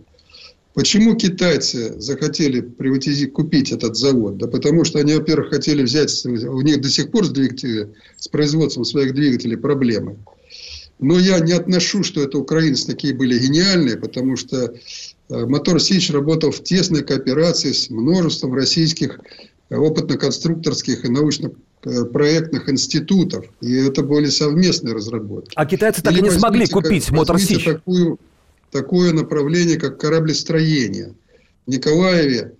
[0.73, 3.27] Почему китайцы захотели приватизи...
[3.27, 4.35] купить этот завод?
[4.35, 6.25] Да потому что они, во-первых, хотели взять...
[6.25, 10.17] У них до сих пор с, двигателя, с производством своих двигателей проблемы.
[10.99, 16.12] Но я не отношу, что это украинцы такие были гениальные, потому что э, Мотор Сич
[16.12, 19.21] работал в тесной кооперации с множеством российских
[19.69, 23.46] опытно-конструкторских и научно Э, проектных институтов.
[23.62, 25.54] И это были совместные разработки.
[25.56, 27.65] А китайцы так Или и не смогли купить Мотор Сич.
[27.65, 28.20] Такую,
[28.72, 31.13] такое направление, как кораблестроение.
[31.65, 32.54] В Николаеве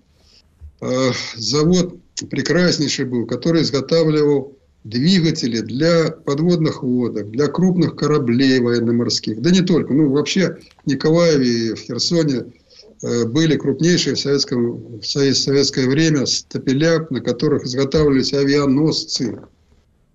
[0.82, 1.98] э, завод
[2.30, 9.42] прекраснейший был, который изготавливал двигатели для подводных лодок, для крупных кораблей военно-морских.
[9.42, 9.94] Да не только.
[9.94, 12.59] Ну, вообще в Николаеве и в Херсоне Э,
[13.02, 19.40] были крупнейшие в, советском, в советское время стапеля, на которых изготавливались авианосцы.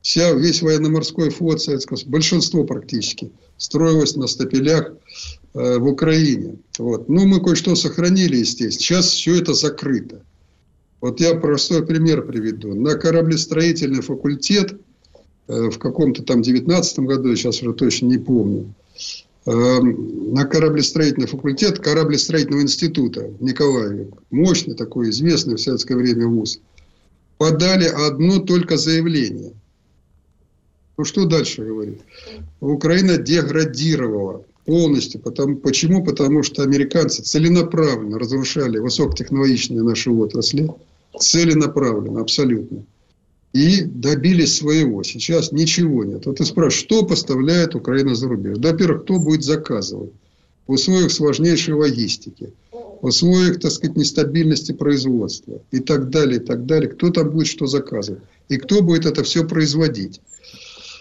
[0.03, 4.93] Вся, весь военно-морской флот советского, большинство практически, строилось на стапелях
[5.55, 6.59] э, в Украине.
[6.79, 7.09] Вот.
[7.09, 8.71] Ну, мы кое-что сохранили, естественно.
[8.73, 10.23] Сейчас все это закрыто.
[11.01, 12.75] Вот я простой пример приведу.
[12.75, 14.79] На кораблестроительный факультет
[15.49, 18.75] э, в каком-то там 19 году, я сейчас уже точно не помню,
[19.47, 24.11] на кораблестроительный факультет кораблестроительного института в Николаеве.
[24.31, 26.61] Мощный такой, известный в советское время вуз.
[27.37, 29.53] Подали одно только заявление.
[30.97, 32.01] Ну, что дальше говорит?
[32.61, 35.21] Украина деградировала полностью.
[35.21, 36.05] Потому, почему?
[36.05, 40.71] Потому что американцы целенаправленно разрушали высокотехнологичные наши отрасли.
[41.19, 42.85] Целенаправленно, абсолютно
[43.55, 45.05] и добились своего.
[45.05, 46.27] Сейчас ничего нет.
[46.27, 48.59] Вот ты спрашиваешь, что поставляет Украина за рубеж?
[48.59, 50.11] во-первых, кто будет заказывать?
[50.67, 56.67] В условиях сложнейшей логистики, в условиях, так сказать, нестабильности производства и так далее, и так
[56.67, 56.91] далее.
[56.91, 58.23] Кто там будет что заказывать?
[58.49, 60.21] И кто будет это все производить?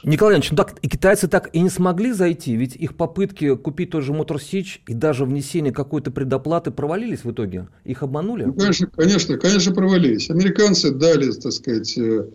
[0.04, 3.92] Николай Иванович, ну так и китайцы так и не смогли зайти, ведь их попытки купить
[3.92, 7.70] тот же Мотор Сич и даже внесение какой-то предоплаты провалились в итоге?
[7.86, 8.44] Их обманули?
[8.44, 10.30] Ну, конечно, конечно, конечно, провалились.
[10.30, 12.28] Американцы дали, так сказать, э,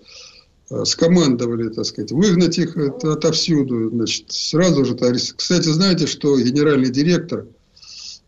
[0.71, 3.91] э, скомандовали, так сказать, выгнать их отовсюду.
[3.91, 4.97] Значит, сразу же,
[5.37, 7.47] кстати, знаете, что генеральный директор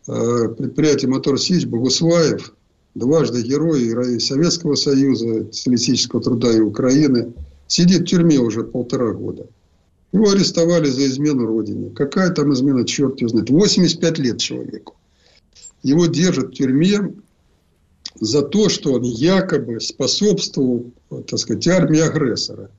[0.07, 2.53] э, предприятия «Мотор Сич» Богуслаев,
[2.93, 7.33] дважды герой Советского Союза, социалистического труда и Украины,
[7.71, 9.47] сидит в тюрьме уже полтора года.
[10.11, 11.89] Его арестовали за измену родине.
[11.91, 13.49] Какая там измена, черт его знает.
[13.49, 14.95] 85 лет человеку.
[15.81, 17.13] Его держат в тюрьме
[18.19, 20.91] за то, что он якобы способствовал,
[21.27, 22.69] так сказать, армии агрессора.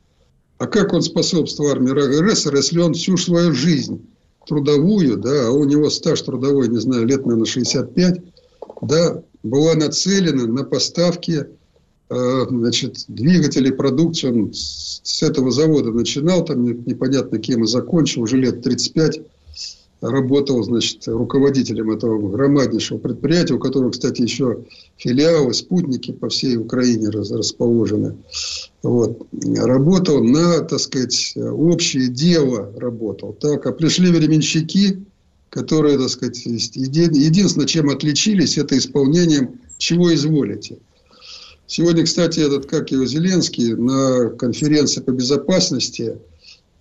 [0.59, 4.07] А как он способствовал армии агрессора, если он всю свою жизнь
[4.47, 8.21] трудовую, да, а у него стаж трудовой, не знаю, лет, наверное, 65,
[8.83, 11.47] да, была нацелена на поставки
[12.49, 14.31] значит, двигателей продукции.
[14.31, 19.21] Он с этого завода начинал, там непонятно кем и закончил, уже лет 35
[20.03, 24.65] работал, значит, руководителем этого громаднейшего предприятия, у которого, кстати, еще
[24.97, 28.17] филиалы, спутники по всей Украине расположены.
[28.83, 29.27] Вот.
[29.57, 33.33] Работал на, так сказать, общее дело работал.
[33.33, 35.05] Так, а пришли временщики,
[35.51, 40.79] которые, так сказать, единственное, чем отличились, это исполнением чего изволите.
[41.73, 46.19] Сегодня, кстати, этот, как его, Зеленский на конференции по безопасности–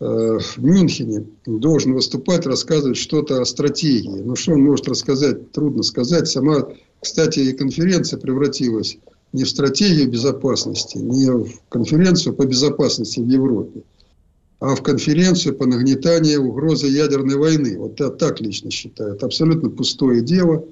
[0.01, 4.21] Э, в Мюнхене должен выступать, рассказывать что-то о стратегии.
[4.23, 6.27] Ну, что он может рассказать, трудно сказать.
[6.27, 8.97] Сама, кстати, и конференция превратилась
[9.32, 13.84] не в стратегию безопасности, не в конференцию по безопасности в Европе,
[14.60, 17.77] а в конференцию по нагнетанию угрозы ядерной войны.
[17.77, 19.13] Вот я так лично считаю.
[19.13, 20.65] Это абсолютно пустое дело,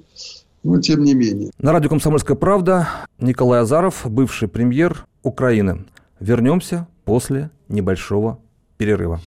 [0.62, 1.50] но тем не менее.
[1.58, 5.86] На радио «Комсомольская правда» Николай Азаров, бывший премьер Украины.
[6.18, 8.38] Вернемся после небольшого
[8.76, 9.20] перерыва.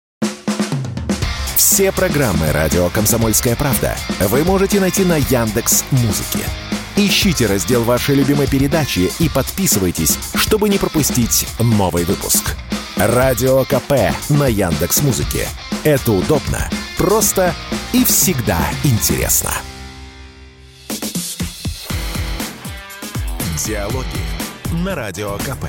[1.55, 3.95] Все программы радио Комсомольская правда
[4.27, 6.45] вы можете найти на Яндекс Музыке.
[6.95, 12.55] Ищите раздел вашей любимой передачи и подписывайтесь, чтобы не пропустить новый выпуск.
[12.95, 15.47] Радио КП на Яндекс Музыке.
[15.83, 17.53] Это удобно, просто
[17.91, 19.51] и всегда интересно.
[23.57, 25.65] Диалоги на Радио КП.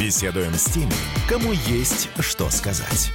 [0.00, 0.90] Беседуем с теми,
[1.28, 3.12] кому есть что сказать.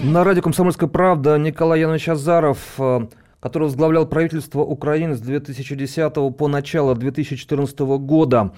[0.00, 3.06] На радио «Комсомольская правда» Николай Янович Азаров, э,
[3.38, 8.52] который возглавлял правительство Украины с 2010 по начало 2014 года.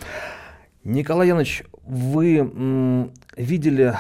[0.83, 3.95] Николай Янович, вы видели,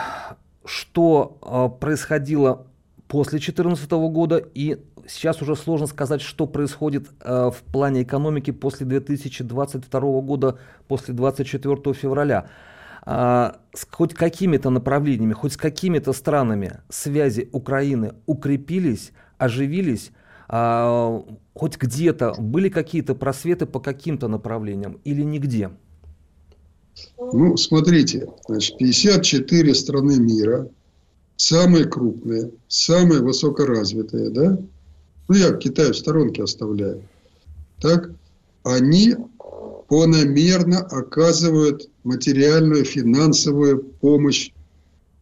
[0.65, 2.67] что э, происходило
[3.09, 8.87] после 2014 года, и сейчас уже сложно сказать, что происходит э, в плане экономики после
[8.87, 12.49] 2022 года, после 24 февраля.
[13.07, 20.11] А, с хоть какими-то направлениями, хоть с какими-то странами связи Украины укрепились, оживились,
[20.49, 21.23] а,
[21.55, 25.71] хоть где-то были какие-то просветы по каким-то направлениям или нигде?
[27.19, 30.69] Ну, смотрите, значит, 54 страны мира,
[31.37, 34.59] самые крупные, самые высокоразвитые, да,
[35.29, 37.03] ну, я Китай в сторонке оставляю,
[37.81, 38.11] так,
[38.63, 39.17] они
[39.89, 44.51] планомерно оказывают материальную, финансовую помощь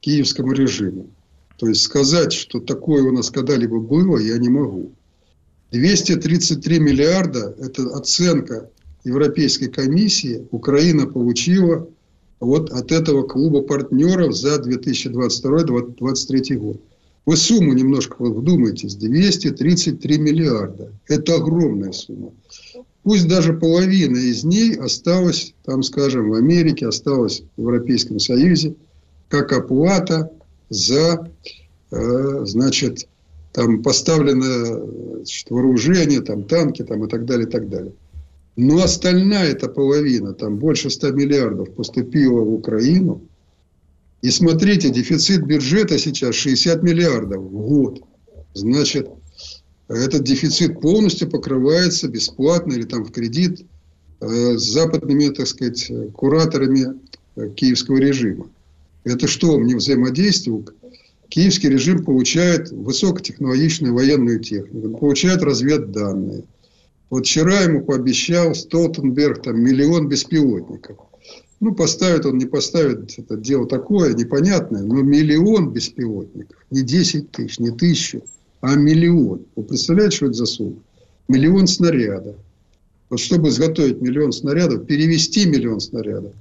[0.01, 1.11] киевскому режиму.
[1.57, 4.93] То есть сказать, что такое у нас когда-либо было, я не могу.
[5.71, 8.71] 233 миллиарда– это оценка
[9.05, 10.47] Европейской комиссии.
[10.51, 11.88] Украина получила
[12.41, 16.81] вот от этого клуба партнеров за 2022-2023 год.
[17.24, 18.96] Вы сумму немножко вдумайтесь.
[18.96, 20.92] 233 миллиарда.
[21.06, 22.32] Это огромная сумма.
[23.04, 28.74] Пусть даже половина из ней осталась, там, скажем, в Америке, осталась в Европейском Союзе,
[29.28, 30.30] как оплата
[30.68, 31.28] за,
[31.90, 33.08] э, значит,
[33.52, 37.92] там поставлено значит, вооружение, там танки там, и так далее, и так далее.
[38.56, 43.22] Но остальная эта половина, там больше 100 миллиардов поступила в Украину.
[44.22, 48.02] И смотрите, дефицит бюджета сейчас 60 миллиардов в год.
[48.54, 49.08] Значит,
[49.88, 53.66] этот дефицит полностью покрывается бесплатно или там в кредит
[54.20, 57.00] э, с западными, так сказать, кураторами
[57.35, 58.48] э, киевского режима.
[59.02, 60.64] Это что, не взаимодействие?
[61.28, 66.44] Киевский режим получает высокотехнологичную военную технику, получает разведданные.
[67.11, 70.98] Вот вчера ему пообещал Столтенберг там миллион беспилотников.
[71.63, 77.60] Ну, поставит он, не поставит, это дело такое, непонятное, но миллион беспилотников, не 10 тысяч,
[77.60, 78.25] не тысячу,
[78.60, 79.42] а миллион.
[79.54, 80.81] Вы представляете, что это за сумма?
[81.29, 82.35] Миллион снарядов.
[83.10, 86.33] Вот чтобы изготовить миллион снарядов, перевести миллион снарядов,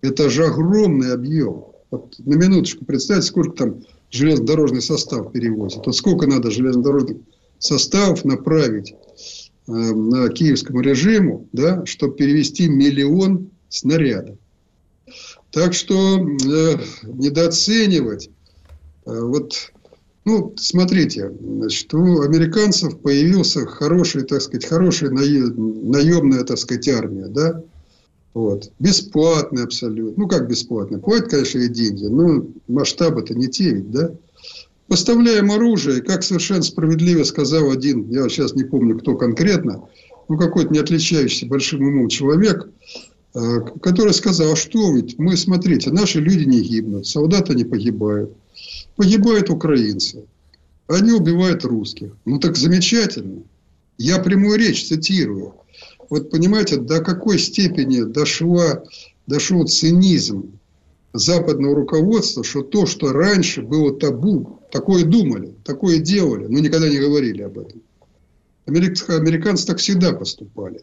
[0.00, 1.66] это же огромный объем.
[1.90, 5.84] Вот на минуточку представьте, сколько там железнодорожный состав перевозит.
[5.84, 7.18] Вот сколько надо железнодорожных
[7.58, 8.94] составов направить
[9.68, 14.38] э, на киевскому режиму, да, чтобы перевести миллион снарядов.
[15.52, 18.30] Так что э, недооценивать
[19.06, 19.72] э, вот
[20.24, 27.62] Ну, смотрите, значит, у американцев появился хороший, так сказать, хорошая наемная, так сказать, армия, да?
[28.34, 28.70] Вот.
[28.78, 30.22] Бесплатный абсолютно.
[30.22, 30.98] Ну, как бесплатно?
[30.98, 34.12] Платят, конечно, и деньги, но масштабы-то не те ведь, да?
[34.86, 39.88] Поставляем оружие, как совершенно справедливо сказал один, я сейчас не помню, кто конкретно,
[40.28, 42.68] ну, какой-то не отличающийся большим умом человек,
[43.32, 48.32] который сказал, что ведь мы, смотрите, наши люди не гибнут, солдаты не погибают,
[48.96, 50.24] погибают украинцы,
[50.88, 52.16] они убивают русских.
[52.24, 53.42] Ну, так замечательно.
[53.98, 55.54] Я прямую речь цитирую.
[56.08, 58.82] Вот понимаете, до какой степени дошла,
[59.28, 60.58] дошел цинизм
[61.12, 66.98] западного руководства, что то, что раньше было табу, такое думали, такое делали, но никогда не
[66.98, 67.82] говорили об этом.
[68.66, 70.82] Американцы так всегда поступали.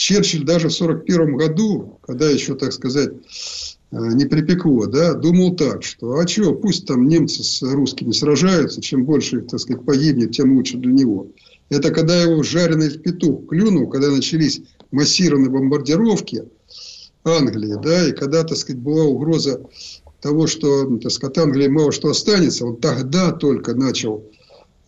[0.00, 5.82] Черчилль даже в 1941 году, когда еще, так сказать, э, не припекло, да, думал так,
[5.82, 10.32] что а что, пусть там немцы с русскими сражаются, чем больше их, так сказать, погибнет,
[10.32, 11.26] тем лучше для него.
[11.68, 16.44] Это когда его жареный петух клюнул, когда начались массированные бомбардировки
[17.22, 19.60] Англии, да, и когда, так сказать, была угроза
[20.22, 24.24] того, что, так сказать, Англии мало что останется, он тогда только начал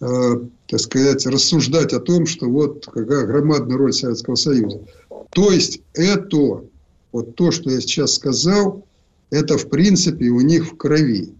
[0.03, 0.35] Э,
[0.67, 4.81] так сказать, рассуждать о том, что вот какая громадная роль Советского Союза.
[5.33, 6.65] То есть это,
[7.13, 8.87] вот то, что я сейчас сказал,
[9.31, 11.35] это в принципе у них в крови.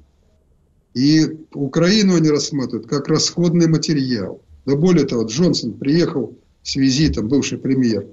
[0.95, 4.43] И Украину они рассматривают как расходный материал.
[4.65, 8.07] Но более того, Джонсон приехал с визитом, бывший премьер,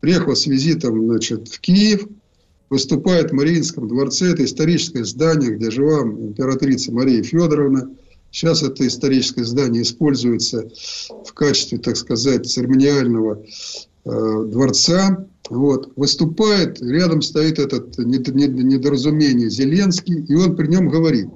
[0.00, 2.06] приехал с визитом значит, в Киев,
[2.70, 7.90] выступает в Мариинском дворце, это историческое здание, где жила императрица Мария Федоровна–
[8.30, 10.68] Сейчас это историческое здание используется
[11.24, 13.42] в качестве, так сказать, церемониального
[14.08, 15.26] дворца.
[15.50, 15.92] Вот.
[15.96, 21.28] Выступает, рядом стоит этот недоразумение Зеленский, и он при нем говорит,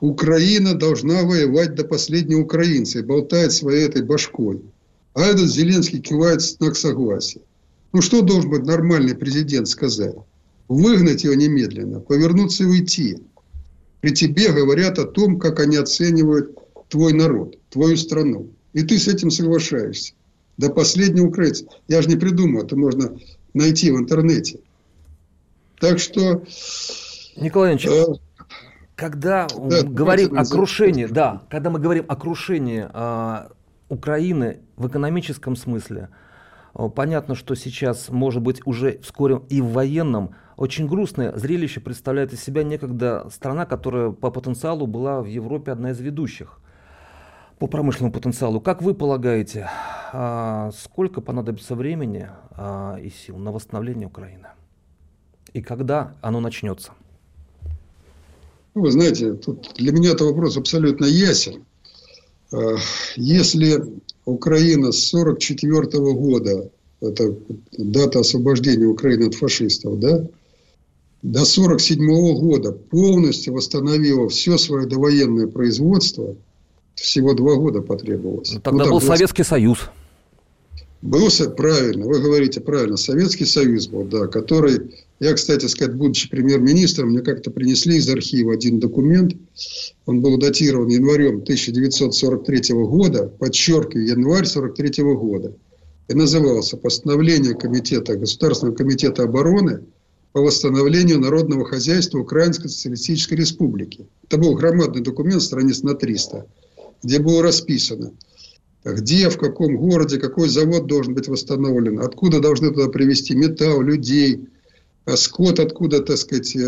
[0.00, 4.60] Украина должна воевать до последнего украинца и болтает своей этой башкой.
[5.14, 7.40] А этот Зеленский кивает в знак согласия.
[7.92, 10.14] Ну что должен быть нормальный президент сказать?
[10.68, 13.18] Выгнать его немедленно, повернуться и уйти
[14.06, 16.56] при тебе говорят о том, как они оценивают
[16.88, 18.50] твой народ, твою страну.
[18.72, 20.12] И ты с этим соглашаешься.
[20.56, 21.66] До последнего украинца.
[21.88, 23.16] Я же не придумал, это можно
[23.54, 24.60] найти в интернете.
[25.78, 26.42] Так что...
[27.36, 28.04] Николай Ильич, э,
[28.94, 33.48] когда да, говорим о крушении, да, когда мы говорим о крушении э,
[33.90, 36.08] Украины в экономическом смысле,
[36.74, 42.32] э, понятно, что сейчас, может быть, уже вскоре и в военном очень грустное зрелище представляет
[42.32, 46.58] из себя некогда страна, которая по потенциалу была в Европе одна из ведущих
[47.58, 48.60] по промышленному потенциалу.
[48.60, 49.68] Как вы полагаете,
[50.12, 54.48] а, сколько понадобится времени а, и сил на восстановление Украины?
[55.52, 56.92] И когда оно начнется?
[58.74, 61.64] Ну, вы знаете, тут для меня это вопрос абсолютно ясен.
[62.52, 62.76] А,
[63.16, 63.82] если
[64.26, 67.36] Украина с 1944 года, это
[67.78, 70.26] дата освобождения Украины от фашистов, да,
[71.22, 76.36] до 1947 года полностью восстановила все свое довоенное производство,
[76.96, 78.52] всего два года потребовалось.
[78.54, 79.90] Ну, тогда ну, был Советский Союз.
[81.02, 87.10] Был, правильно, вы говорите правильно, Советский Союз был, да, который, я, кстати сказать, будучи премьер-министром,
[87.10, 89.36] мне как-то принесли из архива один документ,
[90.06, 95.54] он был датирован январем 1943 года, подчеркиваю, январь 1943 года,
[96.08, 99.82] и назывался «Постановление комитета, Государственного комитета обороны
[100.32, 104.06] по восстановлению народного хозяйства Украинской Социалистической Республики.
[104.24, 106.46] Это был громадный документ, страниц на 300,
[107.02, 108.12] где было расписано,
[108.84, 114.48] где, в каком городе, какой завод должен быть восстановлен, откуда должны туда привезти металл, людей,
[115.04, 116.58] а скот откуда, так сказать, э,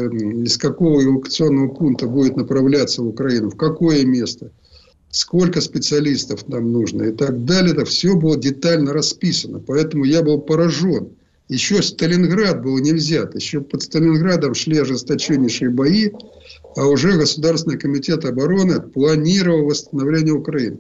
[0.45, 4.53] из какого эвакуационного пункта будет направляться в Украину, в какое место,
[5.11, 7.73] сколько специалистов нам нужно и так далее.
[7.73, 9.59] Это все было детально расписано.
[9.59, 11.09] Поэтому я был поражен–
[11.49, 13.35] еще Сталинград был не взят.
[13.35, 16.11] Еще под Сталинградом шли ожесточеннейшие бои,
[16.79, 20.79] а уже Государственный комитет обороны планировал восстановление Украины.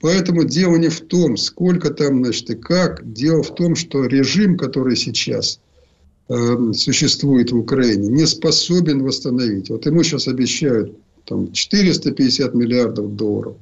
[0.00, 3.12] Поэтому дело не в том, сколько там, значит, и как.
[3.12, 5.60] Дело в том, что режим, который сейчас
[6.28, 9.70] э, существует в Украине, не способен восстановить.
[9.70, 13.56] Вот ему сейчас обещают там, 450 миллиардов долларов,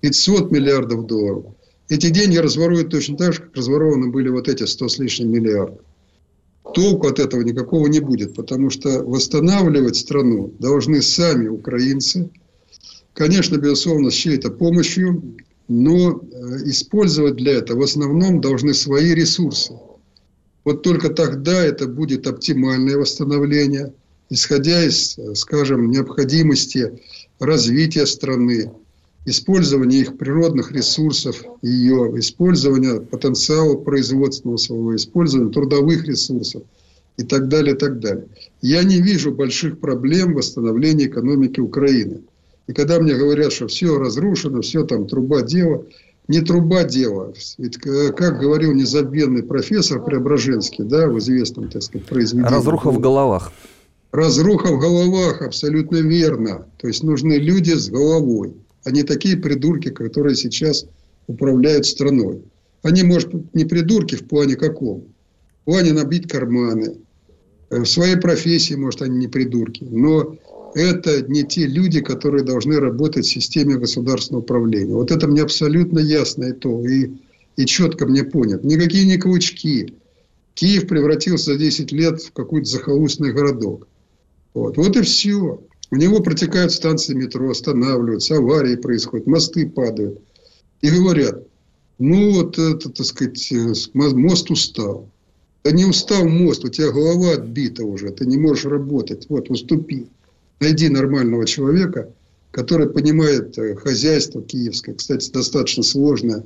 [0.00, 1.44] 500 миллиардов долларов.
[1.90, 5.80] Эти деньги разворуют точно так же, как разворованы были вот эти 100 с лишним миллиардов.
[6.74, 12.30] Толку от этого никакого не будет, потому что восстанавливать страну должны сами украинцы.
[13.14, 15.36] Конечно, безусловно, с чьей-то помощью,
[15.68, 19.74] но э, использовать для этого в основном должны свои ресурсы.
[20.64, 23.92] Вот только тогда это будет оптимальное восстановление,
[24.30, 27.00] исходя из, э, скажем, необходимости
[27.38, 28.70] развития страны,
[29.24, 36.62] использование их природных ресурсов, ее использование потенциала производственного своего, использование трудовых ресурсов
[37.16, 38.26] и так далее, и так далее.
[38.60, 42.22] Я не вижу больших проблем в восстановлении экономики Украины.
[42.66, 45.84] И когда мне говорят, что все разрушено, все там труба дело,
[46.28, 47.34] не труба дело.
[47.58, 52.48] Ведь, э, как говорил незабвенный профессор Преображенский, да, в известном, так сказать, произведении.
[52.48, 53.52] Разруха в головах.
[54.12, 56.66] Разруха в головах, абсолютно верно.
[56.80, 58.54] То есть нужны люди с головой
[58.90, 60.86] не такие придурки, которые сейчас
[61.26, 62.42] управляют страной.
[62.82, 65.04] Они, может, не придурки в плане каком?
[65.62, 66.96] В плане набить карманы.
[67.70, 69.84] Э, в своей профессии, может, они не придурки.
[69.84, 70.36] Но
[70.74, 74.94] это не те люди, которые должны работать в системе государственного управления.
[74.94, 76.84] Вот это мне абсолютно ясно и то.
[76.86, 77.10] И,
[77.56, 78.64] и четко мне понят.
[78.64, 79.94] Никакие не каучки.
[80.54, 83.88] Киев превратился за 10 лет в какой-то захолустный городок.
[84.54, 84.76] Вот.
[84.76, 85.62] вот и все.
[85.92, 90.22] У него протекают станции метро, останавливаются, аварии происходят, мосты падают.
[90.80, 91.46] И говорят,
[91.98, 95.10] ну вот это, так сказать, э, мост устал.
[95.62, 99.26] Да не устал мост, у тебя голова отбита уже, ты не можешь работать.
[99.28, 100.08] Вот, уступи.
[100.60, 102.10] Найди нормального человека,
[102.52, 104.94] который понимает э, хозяйство киевское.
[104.94, 106.42] Кстати, достаточно сложное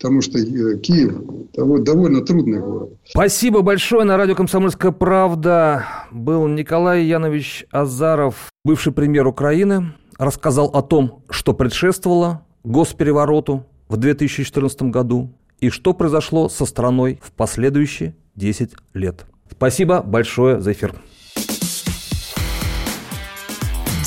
[0.00, 1.12] потому что э, Киев
[1.54, 2.90] довольно трудный город.
[3.06, 4.04] Спасибо большое.
[4.04, 11.52] На радио «Комсомольская правда» был Николай Янович Азаров, бывший премьер Украины, рассказал о том, что
[11.52, 19.26] предшествовало госперевороту в 2014 году и что произошло со страной в последующие 10 лет.
[19.50, 20.94] Спасибо большое за эфир.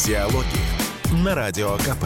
[0.03, 2.05] Диалоги на Радио КП.